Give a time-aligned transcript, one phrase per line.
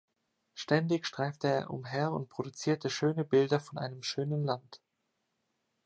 [0.55, 4.81] Ständig streifte er umher und produzierte schöne Bilder von einem schönen Land.